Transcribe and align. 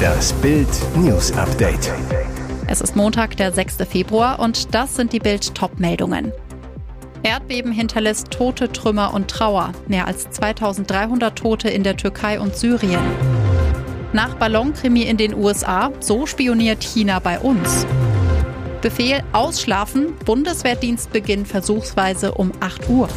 Das 0.00 0.32
Bild 0.34 0.68
News 0.96 1.32
Update. 1.32 1.92
Es 2.66 2.80
ist 2.80 2.96
Montag, 2.96 3.36
der 3.36 3.52
6. 3.52 3.76
Februar 3.88 4.38
und 4.38 4.74
das 4.74 4.96
sind 4.96 5.12
die 5.12 5.18
Bild 5.18 5.54
Top-Meldungen. 5.54 6.32
Erdbeben 7.22 7.72
hinterlässt 7.72 8.30
Tote, 8.30 8.72
Trümmer 8.72 9.12
und 9.12 9.28
Trauer. 9.28 9.72
Mehr 9.88 10.06
als 10.06 10.30
2300 10.30 11.36
Tote 11.36 11.68
in 11.68 11.82
der 11.82 11.96
Türkei 11.96 12.40
und 12.40 12.56
Syrien. 12.56 13.02
Nach 14.12 14.34
Ballonkrimi 14.34 15.02
in 15.02 15.16
den 15.16 15.34
USA, 15.34 15.90
so 16.00 16.26
spioniert 16.26 16.82
China 16.82 17.18
bei 17.18 17.38
uns. 17.38 17.86
Befehl 18.80 19.22
Ausschlafen, 19.32 20.14
Bundeswehrdienstbeginn 20.24 21.44
versuchsweise 21.44 22.32
um 22.32 22.52
8 22.60 22.88
Uhr. 22.88 23.08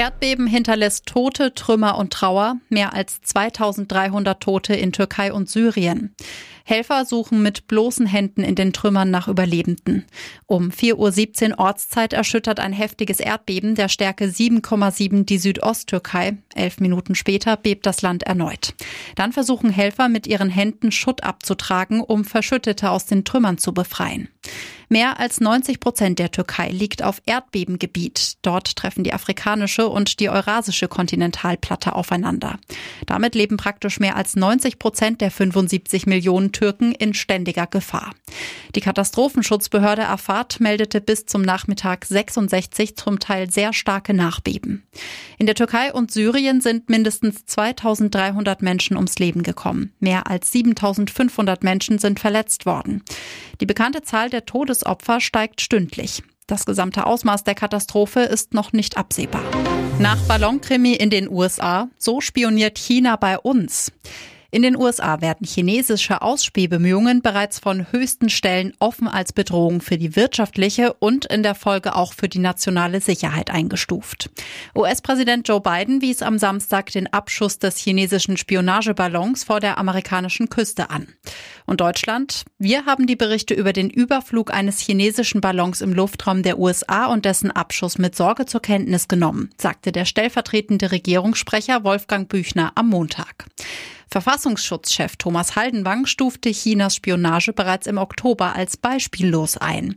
Erdbeben 0.00 0.46
hinterlässt 0.46 1.04
Tote, 1.04 1.52
Trümmer 1.52 1.98
und 1.98 2.10
Trauer, 2.10 2.56
mehr 2.70 2.94
als 2.94 3.20
2300 3.20 4.42
Tote 4.42 4.72
in 4.72 4.92
Türkei 4.92 5.30
und 5.30 5.50
Syrien. 5.50 6.14
Helfer 6.64 7.04
suchen 7.04 7.42
mit 7.42 7.68
bloßen 7.68 8.06
Händen 8.06 8.42
in 8.42 8.54
den 8.54 8.72
Trümmern 8.72 9.10
nach 9.10 9.28
Überlebenden. 9.28 10.04
Um 10.46 10.70
4.17 10.70 11.50
Uhr 11.50 11.58
Ortszeit 11.58 12.12
erschüttert 12.12 12.60
ein 12.60 12.72
heftiges 12.72 13.20
Erdbeben 13.20 13.74
der 13.74 13.88
Stärke 13.88 14.26
7,7 14.26 15.24
die 15.24 15.38
Südosttürkei. 15.38 16.38
Elf 16.54 16.80
Minuten 16.80 17.14
später 17.14 17.56
bebt 17.56 17.86
das 17.86 18.02
Land 18.02 18.22
erneut. 18.24 18.74
Dann 19.16 19.32
versuchen 19.32 19.70
Helfer 19.70 20.08
mit 20.08 20.26
ihren 20.26 20.50
Händen 20.50 20.92
Schutt 20.92 21.22
abzutragen, 21.22 22.00
um 22.00 22.24
Verschüttete 22.24 22.90
aus 22.90 23.06
den 23.06 23.24
Trümmern 23.24 23.58
zu 23.58 23.72
befreien. 23.72 24.28
Mehr 24.92 25.20
als 25.20 25.40
90 25.40 25.78
Prozent 25.78 26.18
der 26.18 26.32
Türkei 26.32 26.68
liegt 26.70 27.04
auf 27.04 27.22
Erdbebengebiet. 27.24 28.38
Dort 28.42 28.74
treffen 28.74 29.04
die 29.04 29.12
afrikanische 29.12 29.88
und 29.88 30.18
die 30.18 30.28
eurasische 30.28 30.88
Kontinentalplatte 30.88 31.94
aufeinander. 31.94 32.58
Damit 33.06 33.36
leben 33.36 33.56
praktisch 33.56 34.00
mehr 34.00 34.16
als 34.16 34.34
90 34.34 34.80
Prozent 34.80 35.20
der 35.20 35.30
75 35.30 36.06
Millionen 36.06 36.50
Türken 36.60 36.92
in 36.92 37.14
ständiger 37.14 37.66
Gefahr. 37.66 38.12
Die 38.74 38.80
Katastrophenschutzbehörde 38.80 40.08
Afad 40.08 40.60
meldete 40.60 41.00
bis 41.00 41.26
zum 41.26 41.42
Nachmittag 41.42 42.04
66 42.04 42.96
zum 42.96 43.18
Teil 43.18 43.50
sehr 43.50 43.72
starke 43.72 44.14
Nachbeben. 44.14 44.86
In 45.38 45.46
der 45.46 45.54
Türkei 45.54 45.92
und 45.92 46.10
Syrien 46.10 46.60
sind 46.60 46.88
mindestens 46.88 47.44
2300 47.46 48.62
Menschen 48.62 48.96
ums 48.96 49.18
Leben 49.18 49.42
gekommen. 49.42 49.92
Mehr 49.98 50.28
als 50.30 50.52
7500 50.52 51.64
Menschen 51.64 51.98
sind 51.98 52.20
verletzt 52.20 52.66
worden. 52.66 53.02
Die 53.60 53.66
bekannte 53.66 54.02
Zahl 54.02 54.30
der 54.30 54.46
Todes 54.46 54.60
Todesopfer 54.60 55.20
steigt 55.20 55.60
stündlich. 55.60 56.22
Das 56.46 56.66
gesamte 56.66 57.06
Ausmaß 57.06 57.44
der 57.44 57.54
Katastrophe 57.54 58.20
ist 58.20 58.54
noch 58.54 58.72
nicht 58.72 58.96
absehbar. 58.96 59.42
Nach 59.98 60.18
Ballonkrimi 60.28 60.92
in 60.92 61.10
den 61.10 61.30
USA, 61.30 61.88
so 61.96 62.20
spioniert 62.20 62.78
China 62.78 63.16
bei 63.16 63.38
uns. 63.38 63.90
In 64.52 64.62
den 64.62 64.76
USA 64.76 65.20
werden 65.20 65.46
chinesische 65.46 66.22
Ausspähbemühungen 66.22 67.22
bereits 67.22 67.60
von 67.60 67.92
höchsten 67.92 68.28
Stellen 68.28 68.72
offen 68.80 69.06
als 69.06 69.32
Bedrohung 69.32 69.80
für 69.80 69.96
die 69.96 70.16
wirtschaftliche 70.16 70.92
und 70.94 71.24
in 71.26 71.44
der 71.44 71.54
Folge 71.54 71.94
auch 71.94 72.12
für 72.12 72.28
die 72.28 72.40
nationale 72.40 73.00
Sicherheit 73.00 73.50
eingestuft. 73.50 74.28
US-Präsident 74.74 75.46
Joe 75.46 75.60
Biden 75.60 76.02
wies 76.02 76.22
am 76.22 76.36
Samstag 76.36 76.90
den 76.90 77.06
Abschuss 77.12 77.60
des 77.60 77.76
chinesischen 77.76 78.36
Spionageballons 78.36 79.44
vor 79.44 79.60
der 79.60 79.78
amerikanischen 79.78 80.48
Küste 80.48 80.90
an. 80.90 81.06
Und 81.64 81.80
Deutschland? 81.80 82.44
Wir 82.58 82.86
haben 82.86 83.06
die 83.06 83.14
Berichte 83.14 83.54
über 83.54 83.72
den 83.72 83.88
Überflug 83.88 84.52
eines 84.52 84.80
chinesischen 84.80 85.40
Ballons 85.40 85.80
im 85.80 85.92
Luftraum 85.92 86.42
der 86.42 86.58
USA 86.58 87.06
und 87.06 87.24
dessen 87.24 87.52
Abschuss 87.52 87.98
mit 87.98 88.16
Sorge 88.16 88.46
zur 88.46 88.62
Kenntnis 88.62 89.06
genommen, 89.06 89.50
sagte 89.56 89.92
der 89.92 90.06
stellvertretende 90.06 90.90
Regierungssprecher 90.90 91.84
Wolfgang 91.84 92.28
Büchner 92.28 92.72
am 92.74 92.88
Montag. 92.88 93.46
Verfassungsschutzchef 94.10 95.16
Thomas 95.16 95.54
Haldenwang 95.54 96.04
stufte 96.04 96.50
Chinas 96.50 96.96
Spionage 96.96 97.52
bereits 97.52 97.86
im 97.86 97.96
Oktober 97.96 98.56
als 98.56 98.76
beispiellos 98.76 99.56
ein. 99.56 99.96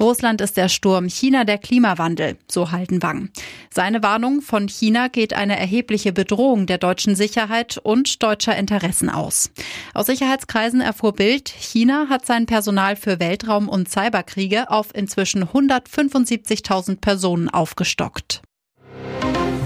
Russland 0.00 0.40
ist 0.40 0.56
der 0.56 0.70
Sturm, 0.70 1.08
China 1.10 1.44
der 1.44 1.58
Klimawandel, 1.58 2.38
so 2.50 2.70
Haldenwang. 2.70 3.28
Seine 3.70 4.02
Warnung 4.02 4.40
von 4.40 4.66
China 4.66 5.08
geht 5.08 5.34
eine 5.34 5.58
erhebliche 5.58 6.12
Bedrohung 6.12 6.64
der 6.66 6.78
deutschen 6.78 7.14
Sicherheit 7.14 7.76
und 7.76 8.22
deutscher 8.22 8.56
Interessen 8.56 9.10
aus. 9.10 9.50
Aus 9.92 10.06
Sicherheitskreisen 10.06 10.80
erfuhr 10.80 11.12
Bild, 11.12 11.50
China 11.50 12.06
hat 12.08 12.24
sein 12.24 12.46
Personal 12.46 12.96
für 12.96 13.20
Weltraum- 13.20 13.68
und 13.68 13.90
Cyberkriege 13.90 14.70
auf 14.70 14.94
inzwischen 14.94 15.44
175.000 15.44 17.00
Personen 17.00 17.50
aufgestockt. 17.50 18.40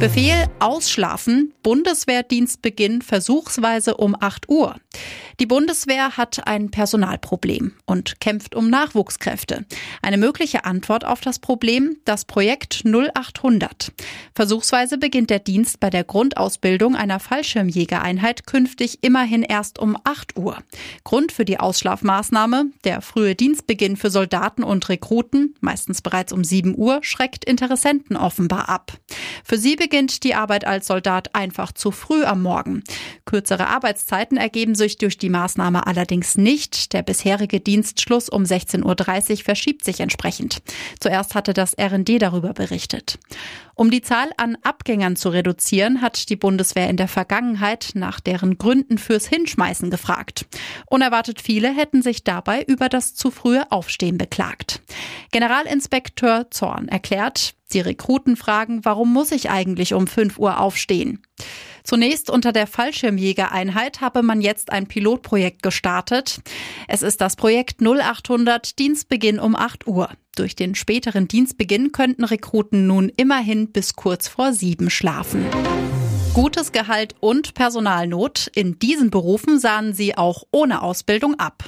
Befehl 0.04 0.48
Ausschlafen, 0.58 1.54
Bundeswehrdienstbeginn 1.62 3.00
versuchsweise 3.00 3.96
um 3.96 4.14
8 4.20 4.50
Uhr. 4.50 4.76
Die 5.40 5.46
Bundeswehr 5.46 6.18
hat 6.18 6.46
ein 6.46 6.70
Personalproblem 6.70 7.72
und 7.86 8.20
kämpft 8.20 8.54
um 8.54 8.68
Nachwuchskräfte. 8.68 9.64
Eine 10.02 10.18
mögliche 10.18 10.66
Antwort 10.66 11.06
auf 11.06 11.22
das 11.22 11.38
Problem, 11.38 11.96
das 12.04 12.26
Projekt 12.26 12.84
0800. 12.84 13.92
Versuchsweise 14.34 14.98
beginnt 14.98 15.30
der 15.30 15.38
Dienst 15.38 15.80
bei 15.80 15.88
der 15.88 16.04
Grundausbildung 16.04 16.94
einer 16.94 17.18
Fallschirmjägereinheit 17.18 18.46
künftig 18.46 18.98
immerhin 19.00 19.42
erst 19.42 19.78
um 19.78 19.96
8 20.04 20.38
Uhr. 20.38 20.58
Grund 21.02 21.32
für 21.32 21.46
die 21.46 21.58
Ausschlafmaßnahme, 21.58 22.66
der 22.84 23.00
frühe 23.00 23.34
Dienstbeginn 23.34 23.96
für 23.96 24.10
Soldaten 24.10 24.62
und 24.62 24.86
Rekruten, 24.90 25.54
meistens 25.60 26.02
bereits 26.02 26.32
um 26.32 26.44
7 26.44 26.76
Uhr, 26.76 27.00
schreckt 27.02 27.46
Interessenten 27.46 28.16
offenbar 28.16 28.68
ab. 28.68 28.92
Für 29.42 29.56
sie 29.56 29.76
beginnt 29.76 29.93
die 29.94 30.34
Arbeit 30.34 30.66
als 30.66 30.88
Soldat 30.88 31.34
einfach 31.34 31.70
zu 31.70 31.92
früh 31.92 32.24
am 32.24 32.42
Morgen. 32.42 32.82
Kürzere 33.24 33.68
Arbeitszeiten 33.68 34.36
ergeben 34.36 34.74
sich 34.74 34.98
durch 34.98 35.18
die 35.18 35.30
Maßnahme 35.30 35.86
allerdings 35.86 36.36
nicht. 36.36 36.92
Der 36.92 37.02
bisherige 37.02 37.60
Dienstschluss 37.60 38.28
um 38.28 38.42
16.30 38.42 39.30
Uhr 39.30 39.44
verschiebt 39.44 39.84
sich 39.84 40.00
entsprechend. 40.00 40.62
Zuerst 40.98 41.36
hatte 41.36 41.52
das 41.52 41.76
RND 41.78 42.20
darüber 42.20 42.54
berichtet. 42.54 43.20
Um 43.76 43.90
die 43.90 44.02
Zahl 44.02 44.30
an 44.36 44.56
Abgängern 44.62 45.16
zu 45.16 45.28
reduzieren, 45.28 46.00
hat 46.00 46.28
die 46.28 46.36
Bundeswehr 46.36 46.88
in 46.88 46.96
der 46.96 47.08
Vergangenheit 47.08 47.90
nach 47.94 48.20
deren 48.20 48.58
Gründen 48.58 48.98
fürs 48.98 49.26
Hinschmeißen 49.26 49.90
gefragt. 49.90 50.46
Unerwartet 50.86 51.40
viele 51.40 51.74
hätten 51.74 52.02
sich 52.02 52.24
dabei 52.24 52.62
über 52.62 52.88
das 52.88 53.14
zu 53.14 53.30
frühe 53.30 53.70
Aufstehen 53.70 54.18
beklagt. 54.18 54.80
Generalinspekteur 55.32 56.50
Zorn 56.50 56.88
erklärt, 56.88 57.54
die 57.74 57.80
Rekruten 57.80 58.36
fragen, 58.36 58.84
warum 58.84 59.12
muss 59.12 59.32
ich 59.32 59.50
eigentlich 59.50 59.94
um 59.94 60.06
5 60.06 60.38
Uhr 60.38 60.60
aufstehen? 60.60 61.20
Zunächst 61.82 62.30
unter 62.30 62.52
der 62.52 62.66
Fallschirmjägereinheit 62.66 64.00
habe 64.00 64.22
man 64.22 64.40
jetzt 64.40 64.72
ein 64.72 64.86
Pilotprojekt 64.86 65.62
gestartet. 65.62 66.40
Es 66.88 67.02
ist 67.02 67.20
das 67.20 67.36
Projekt 67.36 67.82
0800 67.82 68.78
Dienstbeginn 68.78 69.38
um 69.38 69.54
8 69.54 69.86
Uhr. 69.86 70.08
Durch 70.34 70.56
den 70.56 70.74
späteren 70.74 71.28
Dienstbeginn 71.28 71.92
könnten 71.92 72.24
Rekruten 72.24 72.86
nun 72.86 73.12
immerhin 73.16 73.70
bis 73.70 73.94
kurz 73.94 74.28
vor 74.28 74.52
sieben 74.54 74.88
schlafen. 74.88 75.44
Gutes 76.34 76.72
Gehalt 76.72 77.14
und 77.20 77.54
Personalnot. 77.54 78.50
In 78.56 78.80
diesen 78.80 79.10
Berufen 79.10 79.60
sahen 79.60 79.94
sie 79.94 80.16
auch 80.18 80.42
ohne 80.50 80.82
Ausbildung 80.82 81.38
ab. 81.38 81.62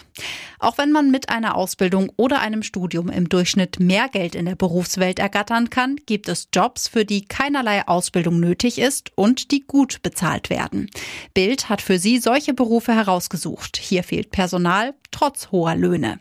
Auch 0.59 0.77
wenn 0.77 0.91
man 0.91 1.13
mit 1.13 1.29
einer 1.29 1.55
Ausbildung 1.55 2.11
oder 2.17 2.41
einem 2.41 2.65
Studium 2.65 3.09
im 3.09 3.29
Durchschnitt 3.29 3.79
mehr 3.79 4.09
Geld 4.09 4.35
in 4.35 4.47
der 4.47 4.57
Berufswelt 4.57 5.21
ergattern 5.21 5.71
kann, 5.71 5.95
gibt 6.07 6.29
es 6.29 6.49
Jobs, 6.53 6.89
für 6.89 7.05
die 7.05 7.27
keinerlei 7.27 7.87
Ausbildung 7.87 8.41
nötig 8.41 8.79
ist 8.79 9.13
und 9.15 9.53
die 9.53 9.65
gut 9.65 10.03
bezahlt 10.03 10.51
werden. 10.51 10.91
Bild 11.33 11.69
hat 11.69 11.81
für 11.81 12.01
sie 12.01 12.19
solche 12.19 12.53
Berufe 12.53 12.93
herausgesucht. 12.93 13.77
Hier 13.77 14.03
fehlt 14.03 14.33
Personal, 14.33 14.95
trotz 15.13 15.53
hoher 15.53 15.77
Löhne. 15.77 16.19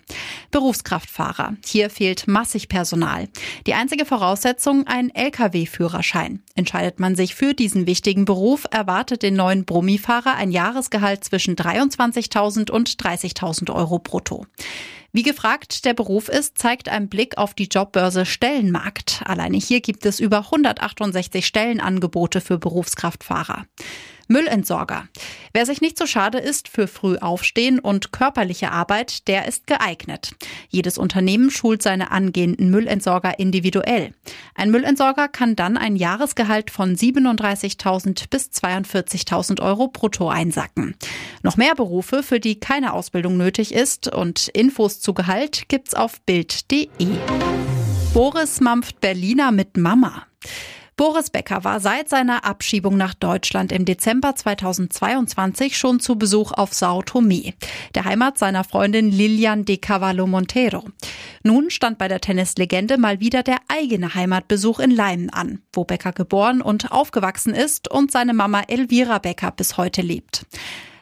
Berufskraftfahrer. 0.56 1.58
Hier 1.66 1.90
fehlt 1.90 2.30
massig 2.30 2.70
Personal. 2.70 3.28
Die 3.68 3.74
einzige 3.74 4.06
Voraussetzung 4.06 4.88
ein 4.88 5.14
Lkw-Führerschein. 5.14 6.44
Entscheidet 6.56 6.98
man 6.98 7.14
sich 7.18 7.36
für 7.36 7.54
diesen 7.54 7.88
wichtigen 7.88 8.24
Beruf, 8.24 8.66
erwartet 8.72 9.22
den 9.22 9.34
neuen 9.34 9.66
Brummifahrer 9.66 10.36
ein 10.36 10.52
Jahresgehalt 10.52 11.26
zwischen 11.26 11.58
23.000 11.58 12.72
und 12.72 12.90
30.000 12.90 13.70
Euro 13.76 14.00
brutto. 14.00 14.46
Wie 15.12 15.24
gefragt 15.24 15.84
der 15.84 15.94
Beruf 15.94 16.30
ist, 16.30 16.58
zeigt 16.58 16.88
ein 16.88 17.10
Blick 17.10 17.38
auf 17.38 17.54
die 17.54 17.68
Jobbörse 17.68 18.26
Stellenmarkt. 18.26 19.24
Alleine 19.26 19.58
hier 19.58 19.82
gibt 19.82 20.06
es 20.06 20.22
über 20.22 20.38
168 20.38 21.46
Stellenangebote 21.46 22.40
für 22.40 22.58
Berufskraftfahrer. 22.58 23.66
Müllentsorger. 24.28 25.08
Wer 25.54 25.66
sich 25.66 25.82
nicht 25.82 25.98
so 25.98 26.06
schade 26.06 26.38
ist 26.38 26.68
für 26.68 26.88
früh 26.88 27.18
aufstehen 27.18 27.80
und 27.80 28.12
körperliche 28.12 28.72
Arbeit, 28.72 29.28
der 29.28 29.48
ist 29.48 29.68
geeignet. 29.68 30.32
Jedes 30.70 30.98
Unternehmen 30.98 31.52
schult 31.52 31.82
seine 31.82 32.12
angehenden 32.12 32.72
Müllentsorger 32.72 33.40
individuell. 33.40 34.14
Ein 34.56 34.72
Müllentsorger 34.72 35.28
kann 35.28 35.56
dann 35.56 35.78
ein 35.78 35.96
Jahresgehalt 35.96 36.72
von 36.72 36.96
37.000 36.96 38.30
bis 38.30 38.50
42.000 38.50 39.62
Euro 39.62 39.88
brutto 39.88 40.30
einsacken. 40.30 40.96
Noch 41.44 41.58
mehr 41.58 41.76
Berufe, 41.76 42.24
für 42.24 42.40
die 42.40 42.60
keine 42.60 42.94
Ausbildung 42.94 43.38
nötig 43.38 43.74
ist 43.74 44.14
und 44.14 44.48
Infos 44.50 45.00
zu 45.00 45.14
Gehalt 45.14 45.70
gibt's 45.70 45.94
auf 45.94 46.22
Bild.de. 46.22 46.88
Boris 48.14 48.62
mampft 48.62 49.02
Berliner 49.02 49.52
mit 49.52 49.76
Mama. 49.76 50.26
Boris 50.98 51.30
Becker 51.30 51.66
war 51.66 51.82
seit 51.82 52.08
seiner 52.08 52.46
Abschiebung 52.46 52.96
nach 52.96 53.14
Deutschland 53.14 53.74
im 53.74 53.84
Dezember 53.84 54.34
2022 54.34 55.78
schon 55.78 56.00
zu 56.00 56.16
Besuch 56.16 56.54
auf 56.54 56.74
Sao 56.74 57.02
Tome, 57.02 57.54
der 57.96 58.06
Heimat 58.06 58.38
seiner 58.38 58.64
Freundin 58.64 59.12
Lilian 59.12 59.66
de 59.66 59.76
Cavallo 59.76 60.26
Montero. 60.26 60.86
Nun 61.44 61.70
stand 61.70 61.98
bei 61.98 62.08
der 62.08 62.22
Tennislegende 62.22 62.98
mal 62.98 63.20
wieder 63.20 63.44
der 63.44 63.58
eigene 63.68 64.16
Heimatbesuch 64.16 64.80
in 64.80 64.92
Leimen 64.92 65.30
an, 65.30 65.60
wo 65.74 65.84
Becker 65.84 66.14
geboren 66.14 66.62
und 66.62 66.94
aufgewachsen 66.94 67.54
ist 67.54 67.92
und 67.92 68.10
seine 68.10 68.34
Mama 68.34 68.62
Elvira 68.66 69.20
Becker 69.20 69.52
bis 69.52 69.76
heute 69.76 70.02
lebt. 70.02 70.46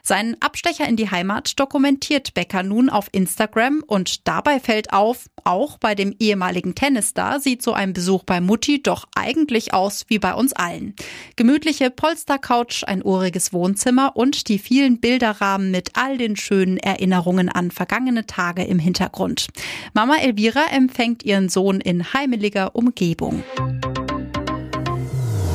Seinen 0.06 0.36
Abstecher 0.42 0.86
in 0.86 0.96
die 0.96 1.10
Heimat 1.10 1.58
dokumentiert 1.58 2.34
Becker 2.34 2.62
nun 2.62 2.90
auf 2.90 3.08
Instagram 3.12 3.82
und 3.86 4.28
dabei 4.28 4.60
fällt 4.60 4.92
auf, 4.92 5.30
auch 5.44 5.78
bei 5.78 5.94
dem 5.94 6.14
ehemaligen 6.18 6.74
Tennisstar 6.74 7.40
sieht 7.40 7.62
so 7.62 7.72
ein 7.72 7.94
Besuch 7.94 8.22
bei 8.22 8.42
Mutti 8.42 8.82
doch 8.82 9.08
eigentlich 9.14 9.72
aus 9.72 10.04
wie 10.08 10.18
bei 10.18 10.34
uns 10.34 10.52
allen. 10.52 10.94
Gemütliche 11.36 11.88
Polstercouch, 11.88 12.84
ein 12.86 13.02
uriges 13.02 13.54
Wohnzimmer 13.54 14.14
und 14.14 14.48
die 14.48 14.58
vielen 14.58 15.00
Bilderrahmen 15.00 15.70
mit 15.70 15.92
all 15.94 16.18
den 16.18 16.36
schönen 16.36 16.76
Erinnerungen 16.76 17.48
an 17.48 17.70
vergangene 17.70 18.26
Tage 18.26 18.62
im 18.62 18.78
Hintergrund. 18.78 19.48
Mama 19.94 20.16
Elvira 20.16 20.66
empfängt 20.70 21.22
ihren 21.22 21.48
Sohn 21.48 21.80
in 21.80 22.12
heimeliger 22.12 22.76
Umgebung. 22.76 23.42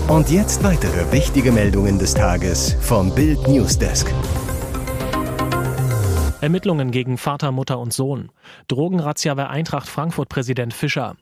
Und 0.08 0.30
jetzt 0.30 0.64
weitere 0.64 1.12
wichtige 1.12 1.52
Meldungen 1.52 2.00
des 2.00 2.14
Tages 2.14 2.76
vom 2.82 3.14
Bild 3.14 3.48
Newsdesk. 3.48 4.14
Ermittlungen 6.42 6.92
gegen 6.92 7.18
Vater, 7.18 7.52
Mutter 7.52 7.80
und 7.80 7.94
Sohn. 7.94 8.32
Drogenrazzia 8.68 9.34
bei 9.34 9.48
Eintracht 9.48 9.88
Frankfurt 9.88 10.30
Präsident 10.30 10.74
Fischer. 10.74 11.16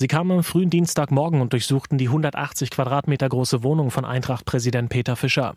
Sie 0.00 0.06
kamen 0.06 0.30
am 0.30 0.42
frühen 0.42 0.70
Dienstagmorgen 0.70 1.42
und 1.42 1.52
durchsuchten 1.52 1.98
die 1.98 2.06
180 2.06 2.70
Quadratmeter 2.70 3.28
große 3.28 3.62
Wohnung 3.62 3.90
von 3.90 4.06
Eintracht-Präsident 4.06 4.88
Peter 4.88 5.14
Fischer. 5.14 5.56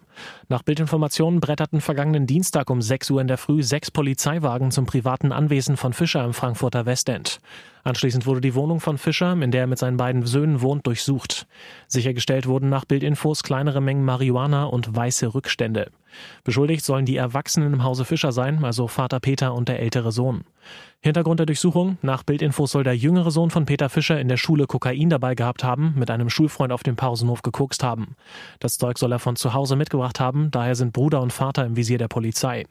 Nach 0.50 0.64
Bildinformationen 0.64 1.40
bretterten 1.40 1.80
vergangenen 1.80 2.28
Dienstag 2.28 2.70
um 2.70 2.82
6 2.82 3.10
Uhr 3.12 3.22
in 3.22 3.28
der 3.28 3.38
Früh 3.38 3.64
sechs 3.64 3.90
Polizeiwagen 3.90 4.72
zum 4.72 4.86
privaten 4.86 5.32
Anwesen 5.32 5.78
von 5.78 5.94
Fischer 5.94 6.26
im 6.26 6.34
Frankfurter 6.34 6.86
Westend. 6.86 7.40
Anschließend 7.84 8.26
wurde 8.26 8.40
die 8.40 8.56
Wohnung 8.56 8.80
von 8.80 8.98
Fischer, 8.98 9.34
in 9.34 9.52
der 9.52 9.62
er 9.62 9.68
mit 9.68 9.78
seinen 9.78 9.98
beiden 9.98 10.26
Söhnen 10.26 10.62
wohnt, 10.62 10.88
durchsucht. 10.88 11.48
Sichergestellt 11.88 12.48
wurden 12.48 12.70
nach 12.70 12.86
Bildinfos 12.86 13.44
kleinere 13.44 13.82
Mengen 13.82 14.06
Marihuana 14.06 14.66
und 14.66 14.96
weiße 14.96 15.34
Rückstände. 15.34 15.92
Beschuldigt 16.44 16.86
sollen 16.86 17.06
die 17.06 17.18
Erwachsenen 17.18 17.74
im 17.74 17.84
Hause 17.84 18.06
Fischer 18.06 18.32
sein, 18.32 18.64
also 18.64 18.88
Vater 18.88 19.20
Peter 19.20 19.54
und 19.54 19.68
der 19.68 19.80
ältere 19.80 20.12
Sohn. 20.12 20.46
Hintergrund 21.02 21.40
der 21.40 21.46
Durchsuchung: 21.46 21.98
Nach 22.02 22.24
Bildinfos 22.24 22.72
soll 22.72 22.86
der 22.86 22.96
jüngere 22.96 23.32
Sohn 23.32 23.50
von 23.50 23.66
Peter 23.66 23.90
Fischer 23.90 24.20
in 24.20 24.30
der 24.30 24.38
Schule 24.38 24.66
Kokain 24.66 25.10
dabei 25.10 25.36
gehabt 25.36 25.66
haben, 25.66 25.94
mit 25.98 26.10
einem 26.10 26.30
Schulfreund 26.30 26.72
auf 26.72 26.84
dem 26.84 26.96
Pausenhof 26.96 27.42
gekokst 27.42 27.84
haben. 27.84 28.16
Das 28.60 28.78
Zeug 28.78 28.98
soll 28.98 29.12
er 29.12 29.20
von 29.20 29.36
zu 29.36 29.54
Hause 29.54 29.76
mitgebracht 29.76 30.22
haben, 30.22 30.52
daher 30.52 30.76
sind 30.76 30.94
Bruder 30.94 31.22
und 31.22 31.34
Vater 31.34 31.66
im 31.66 31.76
Visier 31.76 31.98
der 31.98 32.08
Polizei. 32.08 32.66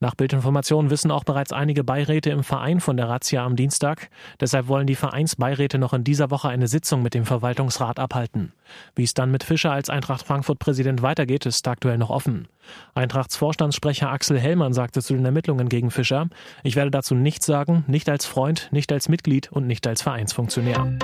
Nach 0.00 0.14
Bildinformationen 0.14 0.90
wissen 0.90 1.10
auch 1.10 1.24
bereits 1.24 1.52
einige 1.52 1.84
Beiräte 1.84 2.30
im 2.30 2.44
Verein 2.44 2.80
von 2.80 2.96
der 2.96 3.08
Razzia 3.08 3.44
am 3.44 3.56
Dienstag. 3.56 4.10
Deshalb 4.40 4.68
wollen 4.68 4.86
die 4.86 4.94
Vereinsbeiräte 4.94 5.78
noch 5.78 5.92
in 5.94 6.04
dieser 6.04 6.30
Woche 6.30 6.48
eine 6.48 6.68
Sitzung 6.68 7.02
mit 7.02 7.14
dem 7.14 7.24
Verwaltungsrat 7.24 7.98
abhalten. 7.98 8.52
Wie 8.94 9.04
es 9.04 9.14
dann 9.14 9.30
mit 9.30 9.44
Fischer 9.44 9.72
als 9.72 9.90
Eintracht 9.90 10.26
Frankfurt-Präsident 10.26 11.02
weitergeht, 11.02 11.46
ist 11.46 11.66
aktuell 11.68 11.98
noch 11.98 12.10
offen. 12.10 12.48
Eintrachts 12.94 13.36
Vorstandssprecher 13.36 14.10
Axel 14.10 14.38
Hellmann 14.38 14.72
sagte 14.72 15.02
zu 15.02 15.14
den 15.14 15.24
Ermittlungen 15.24 15.68
gegen 15.68 15.90
Fischer, 15.90 16.28
ich 16.62 16.76
werde 16.76 16.90
dazu 16.90 17.14
nichts 17.14 17.46
sagen, 17.46 17.84
nicht 17.86 18.08
als 18.08 18.26
Freund, 18.26 18.68
nicht 18.72 18.92
als 18.92 19.08
Mitglied 19.08 19.52
und 19.52 19.66
nicht 19.66 19.86
als 19.86 20.02
Vereinsfunktionär. 20.02 20.98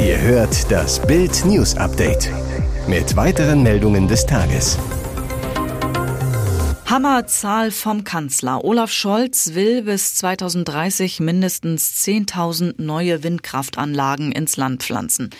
Ihr 0.00 0.20
hört 0.20 0.70
das 0.70 1.00
Bild 1.06 1.44
News 1.44 1.76
Update 1.76 2.30
mit 2.88 3.14
weiteren 3.14 3.62
Meldungen 3.62 4.08
des 4.08 4.26
Tages. 4.26 4.76
Hammerzahl 6.92 7.70
vom 7.70 8.04
Kanzler. 8.04 8.66
Olaf 8.66 8.92
Scholz 8.92 9.54
will 9.54 9.80
bis 9.80 10.14
2030 10.16 11.20
mindestens 11.20 12.04
10.000 12.06 12.82
neue 12.82 13.22
Windkraftanlagen 13.22 14.30
ins 14.30 14.58
Land 14.58 14.82
pflanzen. 14.82 15.30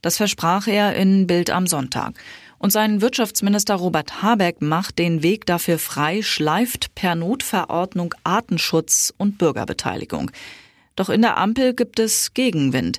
Das 0.00 0.16
versprach 0.16 0.66
er 0.66 0.96
in 0.96 1.26
Bild 1.26 1.50
am 1.50 1.66
Sonntag. 1.66 2.14
Und 2.56 2.70
sein 2.70 3.02
Wirtschaftsminister 3.02 3.74
Robert 3.74 4.22
Habeck 4.22 4.62
macht 4.62 4.98
den 4.98 5.22
Weg 5.22 5.44
dafür 5.44 5.78
frei, 5.78 6.22
schleift 6.22 6.94
per 6.94 7.14
Notverordnung 7.16 8.14
Artenschutz 8.24 9.12
und 9.18 9.36
Bürgerbeteiligung. 9.36 10.30
Doch 10.96 11.10
in 11.10 11.20
der 11.20 11.36
Ampel 11.36 11.74
gibt 11.74 11.98
es 11.98 12.32
Gegenwind. 12.32 12.98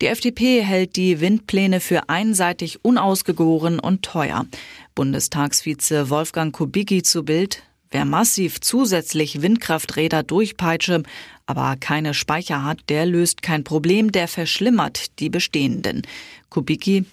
Die 0.00 0.06
FDP 0.06 0.62
hält 0.62 0.96
die 0.96 1.20
Windpläne 1.20 1.78
für 1.78 2.08
einseitig 2.08 2.82
unausgegoren 2.82 3.78
und 3.78 4.02
teuer. 4.02 4.46
Bundestagsvize 4.94 6.08
Wolfgang 6.08 6.54
Kubicki 6.56 7.02
zu 7.02 7.22
Bild. 7.22 7.62
Wer 7.90 8.06
massiv 8.06 8.62
zusätzlich 8.62 9.42
Windkrafträder 9.42 10.22
durchpeitsche, 10.22 11.02
aber 11.44 11.76
keine 11.78 12.14
Speicher 12.14 12.64
hat, 12.64 12.78
der 12.88 13.04
löst 13.04 13.42
kein 13.42 13.62
Problem, 13.62 14.10
der 14.10 14.26
verschlimmert 14.26 15.18
die 15.18 15.28
bestehenden. 15.28 16.06
Kubicki, 16.48 17.04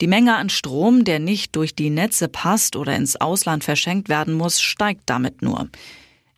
die 0.00 0.06
Menge 0.06 0.36
an 0.36 0.48
Strom, 0.48 1.04
der 1.04 1.18
nicht 1.18 1.56
durch 1.56 1.74
die 1.74 1.90
Netze 1.90 2.28
passt 2.28 2.74
oder 2.74 2.96
ins 2.96 3.16
Ausland 3.16 3.64
verschenkt 3.64 4.08
werden 4.08 4.32
muss, 4.32 4.62
steigt 4.62 5.02
damit 5.04 5.42
nur. 5.42 5.68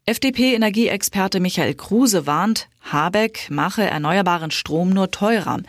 FDP-Energieexperte 0.04 1.38
Michael 1.38 1.74
Kruse 1.74 2.26
warnt, 2.26 2.68
Habeck 2.80 3.46
mache 3.50 3.82
erneuerbaren 3.84 4.50
Strom 4.50 4.90
nur 4.90 5.12
teurer. 5.12 5.60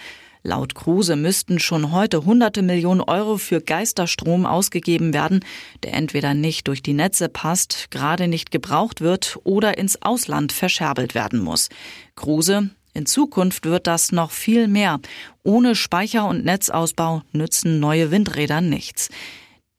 Laut 0.46 0.76
Kruse 0.76 1.16
müssten 1.16 1.58
schon 1.58 1.94
heute 1.94 2.26
hunderte 2.26 2.62
Millionen 2.62 3.00
Euro 3.00 3.38
für 3.38 3.62
Geisterstrom 3.62 4.46
ausgegeben 4.46 5.14
werden, 5.14 5.40
der 5.84 5.94
entweder 5.94 6.34
nicht 6.34 6.68
durch 6.68 6.84
die 6.84 6.92
Netze 6.92 7.30
passt, 7.30 7.88
gerade 7.92 8.28
nicht 8.28 8.52
gebraucht 8.52 9.00
wird 9.00 9.40
oder 9.46 9.78
ins 9.78 10.02
Ausland 10.02 10.52
verscherbelt 10.52 11.16
werden 11.16 11.40
muss. 11.40 11.70
Kruse, 12.16 12.72
in 12.94 13.06
Zukunft 13.06 13.66
wird 13.66 13.88
das 13.88 14.12
noch 14.12 14.32
viel 14.32 14.68
mehr. 14.68 15.00
Ohne 15.44 15.76
Speicher- 15.76 16.28
und 16.28 16.44
Netzausbau 16.44 17.22
nützen 17.32 17.80
neue 17.80 18.12
Windräder 18.12 18.60
nichts. 18.60 19.10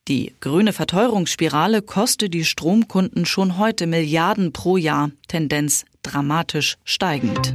Die 0.08 0.34
grüne 0.40 0.72
Verteuerungsspirale 0.72 1.82
kostet 1.82 2.32
die 2.32 2.44
Stromkunden 2.44 3.26
schon 3.26 3.58
heute 3.58 3.86
Milliarden 3.86 4.52
pro 4.52 4.78
Jahr, 4.78 5.10
Tendenz 5.28 5.84
dramatisch 6.02 6.76
steigend. 6.84 7.54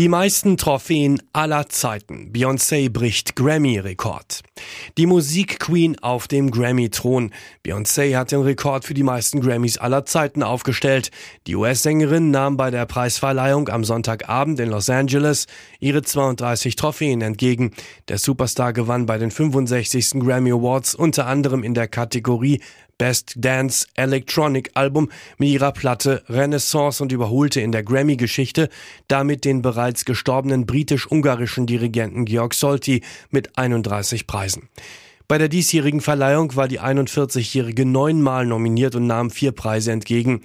Die 0.00 0.08
meisten 0.08 0.56
Trophäen 0.56 1.20
aller 1.34 1.68
Zeiten. 1.68 2.32
Beyoncé 2.32 2.88
bricht 2.88 3.36
Grammy-Rekord. 3.36 4.40
Die 4.96 5.04
Musikqueen 5.04 5.98
auf 5.98 6.26
dem 6.26 6.50
Grammy-Thron. 6.50 7.32
Beyoncé 7.66 8.16
hat 8.16 8.32
den 8.32 8.40
Rekord 8.40 8.86
für 8.86 8.94
die 8.94 9.02
meisten 9.02 9.42
Grammys 9.42 9.76
aller 9.76 10.06
Zeiten 10.06 10.42
aufgestellt. 10.42 11.10
Die 11.46 11.54
US-Sängerin 11.54 12.30
nahm 12.30 12.56
bei 12.56 12.70
der 12.70 12.86
Preisverleihung 12.86 13.68
am 13.68 13.84
Sonntagabend 13.84 14.58
in 14.58 14.70
Los 14.70 14.88
Angeles 14.88 15.46
ihre 15.80 16.00
32 16.00 16.76
Trophäen 16.76 17.20
entgegen. 17.20 17.72
Der 18.08 18.16
Superstar 18.16 18.72
gewann 18.72 19.04
bei 19.04 19.18
den 19.18 19.30
65. 19.30 20.12
Grammy 20.20 20.50
Awards 20.50 20.94
unter 20.94 21.26
anderem 21.26 21.62
in 21.62 21.74
der 21.74 21.88
Kategorie 21.88 22.62
Best 23.00 23.32
Dance 23.38 23.86
Electronic 23.94 24.72
Album 24.74 25.08
mit 25.38 25.48
ihrer 25.48 25.72
Platte 25.72 26.22
Renaissance 26.28 27.02
und 27.02 27.12
überholte 27.12 27.62
in 27.62 27.72
der 27.72 27.82
Grammy-Geschichte 27.82 28.68
damit 29.08 29.46
den 29.46 29.62
bereits 29.62 30.04
gestorbenen 30.04 30.66
britisch-ungarischen 30.66 31.66
Dirigenten 31.66 32.26
Georg 32.26 32.52
Solti 32.52 33.00
mit 33.30 33.56
31 33.56 34.26
Preisen. 34.26 34.68
Bei 35.28 35.38
der 35.38 35.48
diesjährigen 35.48 36.02
Verleihung 36.02 36.54
war 36.56 36.68
die 36.68 36.78
41-Jährige 36.78 37.86
neunmal 37.86 38.44
nominiert 38.44 38.94
und 38.94 39.06
nahm 39.06 39.30
vier 39.30 39.52
Preise 39.52 39.92
entgegen. 39.92 40.42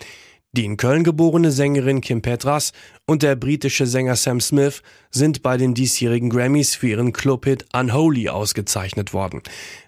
Die 0.55 0.63
in 0.63 0.77
Köln 0.77 1.03
geborene 1.03 1.51
Sängerin 1.51 1.99
Kim 1.99 2.21
Petras 2.21 2.71
und 3.05 3.23
der 3.23 3.35
britische 3.35 3.85
Sänger 3.85 4.15
Sam 4.15 4.39
Smith 4.39 4.83
sind 5.11 5.43
bei 5.43 5.57
den 5.57 5.73
diesjährigen 5.73 6.29
Grammys 6.29 6.75
für 6.75 6.87
ihren 6.87 7.11
Clubhit 7.11 7.65
Unholy 7.73 8.29
ausgezeichnet 8.29 9.13
worden. 9.13 9.41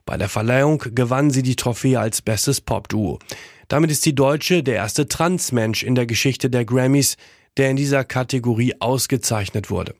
Bei 0.05 0.17
der 0.17 0.27
Verleihung 0.27 0.83
gewann 0.93 1.31
sie 1.31 1.41
die 1.41 1.55
Trophäe 1.55 2.01
als 2.01 2.21
bestes 2.21 2.59
Popduo. 2.59 3.17
Damit 3.69 3.91
ist 3.91 4.05
die 4.05 4.13
Deutsche 4.13 4.61
der 4.61 4.75
erste 4.75 5.07
Transmensch 5.07 5.83
in 5.83 5.95
der 5.95 6.05
Geschichte 6.05 6.49
der 6.49 6.65
Grammys, 6.65 7.15
der 7.55 7.69
in 7.69 7.77
dieser 7.77 8.03
Kategorie 8.03 8.73
ausgezeichnet 8.79 9.69
wurde. 9.69 9.95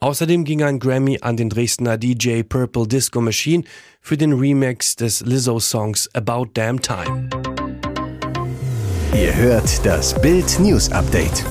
Außerdem 0.00 0.44
ging 0.44 0.62
ein 0.62 0.78
Grammy 0.78 1.18
an 1.20 1.36
den 1.36 1.50
Dresdner 1.50 1.98
DJ 1.98 2.42
Purple 2.42 2.88
Disco 2.88 3.20
Machine 3.20 3.64
für 4.00 4.16
den 4.16 4.32
Remix 4.32 4.96
des 4.96 5.20
Lizzo-Songs 5.20 6.08
About 6.14 6.46
Damn 6.54 6.80
Time. 6.80 7.28
Ihr 9.16 9.34
hört 9.34 9.86
das 9.86 10.20
Bild 10.20 10.60
News 10.60 10.92
Update. 10.92 11.42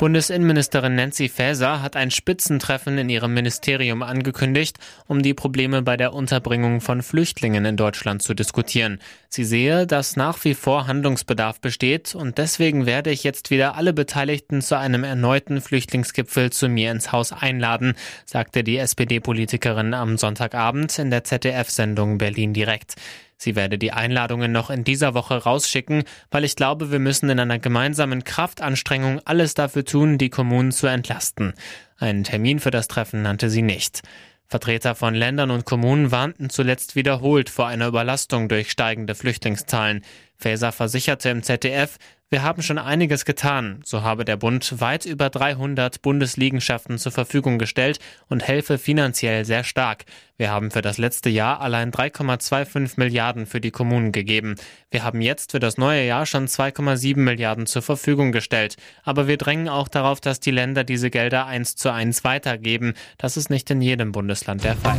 Bundesinnenministerin 0.00 0.96
Nancy 0.96 1.28
Faeser 1.28 1.80
hat 1.80 1.94
ein 1.94 2.10
Spitzentreffen 2.10 2.98
in 2.98 3.08
ihrem 3.08 3.34
Ministerium 3.34 4.02
angekündigt, 4.02 4.78
um 5.06 5.22
die 5.22 5.34
Probleme 5.34 5.82
bei 5.82 5.96
der 5.96 6.12
Unterbringung 6.12 6.80
von 6.80 7.02
Flüchtlingen 7.02 7.64
in 7.64 7.76
Deutschland 7.76 8.20
zu 8.20 8.34
diskutieren. 8.34 8.98
Sie 9.28 9.44
sehe, 9.44 9.86
dass 9.86 10.16
nach 10.16 10.42
wie 10.44 10.54
vor 10.54 10.88
Handlungsbedarf 10.88 11.60
besteht 11.60 12.16
und 12.16 12.38
deswegen 12.38 12.84
werde 12.84 13.10
ich 13.10 13.22
jetzt 13.22 13.50
wieder 13.50 13.76
alle 13.76 13.92
Beteiligten 13.92 14.60
zu 14.60 14.76
einem 14.76 15.04
erneuten 15.04 15.60
Flüchtlingsgipfel 15.60 16.50
zu 16.50 16.68
mir 16.68 16.90
ins 16.90 17.12
Haus 17.12 17.32
einladen, 17.32 17.94
sagte 18.24 18.64
die 18.64 18.78
SPD-Politikerin 18.78 19.94
am 19.94 20.18
Sonntagabend 20.18 20.98
in 20.98 21.10
der 21.10 21.22
ZDF-Sendung 21.22 22.18
Berlin 22.18 22.54
direkt. 22.54 22.96
Sie 23.38 23.54
werde 23.54 23.78
die 23.78 23.92
Einladungen 23.92 24.50
noch 24.50 24.68
in 24.68 24.82
dieser 24.82 25.14
Woche 25.14 25.36
rausschicken, 25.36 26.02
weil 26.30 26.42
ich 26.42 26.56
glaube, 26.56 26.90
wir 26.90 26.98
müssen 26.98 27.30
in 27.30 27.38
einer 27.38 27.60
gemeinsamen 27.60 28.24
Kraftanstrengung 28.24 29.20
alles 29.24 29.54
dafür 29.54 29.84
tun, 29.84 30.18
die 30.18 30.28
Kommunen 30.28 30.72
zu 30.72 30.88
entlasten. 30.88 31.54
Einen 31.98 32.24
Termin 32.24 32.58
für 32.58 32.72
das 32.72 32.88
Treffen 32.88 33.22
nannte 33.22 33.48
sie 33.48 33.62
nicht. 33.62 34.02
Vertreter 34.48 34.94
von 34.94 35.14
Ländern 35.14 35.50
und 35.50 35.66
Kommunen 35.66 36.10
warnten 36.10 36.50
zuletzt 36.50 36.96
wiederholt 36.96 37.48
vor 37.48 37.68
einer 37.68 37.86
Überlastung 37.86 38.48
durch 38.48 38.70
steigende 38.70 39.14
Flüchtlingszahlen. 39.14 40.02
Faeser 40.38 40.72
versicherte 40.72 41.30
im 41.30 41.42
ZDF, 41.42 41.98
wir 42.30 42.42
haben 42.42 42.60
schon 42.60 42.76
einiges 42.76 43.24
getan. 43.24 43.80
So 43.84 44.02
habe 44.02 44.26
der 44.26 44.36
Bund 44.36 44.82
weit 44.82 45.06
über 45.06 45.30
300 45.30 46.02
Bundesliegenschaften 46.02 46.98
zur 46.98 47.10
Verfügung 47.10 47.58
gestellt 47.58 48.00
und 48.28 48.46
helfe 48.46 48.76
finanziell 48.76 49.46
sehr 49.46 49.64
stark. 49.64 50.04
Wir 50.36 50.50
haben 50.50 50.70
für 50.70 50.82
das 50.82 50.98
letzte 50.98 51.30
Jahr 51.30 51.62
allein 51.62 51.90
3,25 51.90 52.92
Milliarden 52.96 53.46
für 53.46 53.62
die 53.62 53.70
Kommunen 53.70 54.12
gegeben. 54.12 54.56
Wir 54.90 55.04
haben 55.04 55.22
jetzt 55.22 55.52
für 55.52 55.58
das 55.58 55.78
neue 55.78 56.06
Jahr 56.06 56.26
schon 56.26 56.48
2,7 56.48 57.16
Milliarden 57.16 57.66
zur 57.66 57.80
Verfügung 57.80 58.30
gestellt. 58.30 58.76
Aber 59.04 59.26
wir 59.26 59.38
drängen 59.38 59.70
auch 59.70 59.88
darauf, 59.88 60.20
dass 60.20 60.38
die 60.38 60.50
Länder 60.50 60.84
diese 60.84 61.08
Gelder 61.08 61.46
eins 61.46 61.76
zu 61.76 61.90
eins 61.90 62.24
weitergeben. 62.24 62.92
Das 63.16 63.38
ist 63.38 63.48
nicht 63.48 63.70
in 63.70 63.80
jedem 63.80 64.12
Bundesland 64.12 64.64
der 64.64 64.76
Fall. 64.76 64.98